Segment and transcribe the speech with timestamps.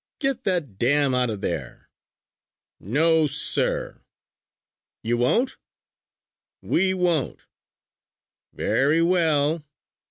[0.17, 1.91] "Get that dam out of there!"
[2.79, 4.01] "No, sir!"
[5.03, 5.57] "You won't?"
[6.59, 7.45] "We won't!"
[8.51, 9.63] "Very well!